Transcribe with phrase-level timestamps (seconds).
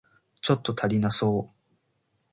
[0.41, 1.77] ちょっと足りなそう